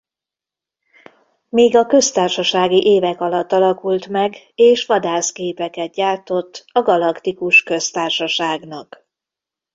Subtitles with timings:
[1.49, 9.07] Még a Köztársasági évek alatt alakult meg és vadászgépeket gyártott a Galaktikus Köztársaságnak.